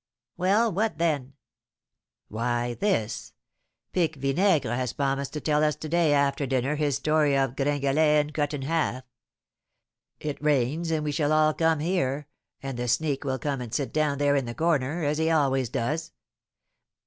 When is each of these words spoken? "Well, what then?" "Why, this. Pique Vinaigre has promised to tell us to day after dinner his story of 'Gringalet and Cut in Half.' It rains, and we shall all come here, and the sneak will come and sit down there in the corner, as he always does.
"Well, 0.35 0.71
what 0.71 0.97
then?" 0.97 1.33
"Why, 2.27 2.73
this. 2.73 3.33
Pique 3.93 4.15
Vinaigre 4.15 4.73
has 4.75 4.93
promised 4.93 5.31
to 5.33 5.39
tell 5.39 5.63
us 5.63 5.75
to 5.75 5.87
day 5.87 6.11
after 6.11 6.47
dinner 6.47 6.73
his 6.75 6.95
story 6.95 7.37
of 7.37 7.55
'Gringalet 7.55 8.19
and 8.21 8.33
Cut 8.33 8.55
in 8.55 8.63
Half.' 8.63 9.03
It 10.19 10.41
rains, 10.43 10.89
and 10.89 11.03
we 11.03 11.11
shall 11.11 11.31
all 11.31 11.53
come 11.53 11.81
here, 11.81 12.25
and 12.63 12.79
the 12.79 12.87
sneak 12.87 13.23
will 13.23 13.37
come 13.37 13.61
and 13.61 13.71
sit 13.71 13.93
down 13.93 14.17
there 14.17 14.35
in 14.35 14.45
the 14.45 14.55
corner, 14.55 15.03
as 15.03 15.19
he 15.19 15.29
always 15.29 15.69
does. 15.69 16.11